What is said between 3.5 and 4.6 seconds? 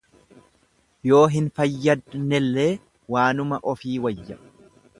ofií wayya.